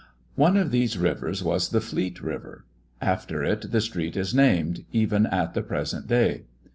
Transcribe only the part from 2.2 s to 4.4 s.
river. After it the street is